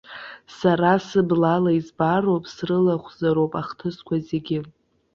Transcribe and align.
Сара 0.57 0.91
сыблала 1.07 1.71
избароуп, 1.79 2.43
срылахәзароуп 2.53 3.53
ахҭысқәа 3.61 4.15
зегьы. 4.27 4.59